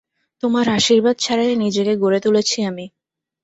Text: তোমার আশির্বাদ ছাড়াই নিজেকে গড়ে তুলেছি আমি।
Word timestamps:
তোমার 0.43 0.65
আশির্বাদ 0.71 1.15
ছাড়াই 1.19 1.53
নিজেকে 1.63 1.93
গড়ে 2.03 2.19
তুলেছি 2.25 2.57
আমি। 2.63 2.85